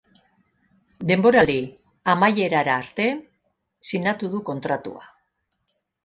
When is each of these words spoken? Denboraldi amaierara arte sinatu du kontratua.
Denboraldi 1.09 1.57
amaierara 2.13 2.77
arte 2.83 3.05
sinatu 3.89 4.31
du 4.37 4.41
kontratua. 4.49 5.05